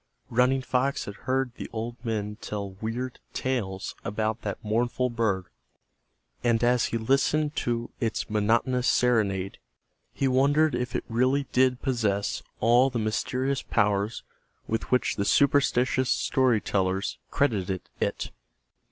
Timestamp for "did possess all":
11.51-12.89